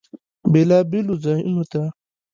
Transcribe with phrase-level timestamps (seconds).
[0.51, 1.81] بیلابیلو ځایونو ته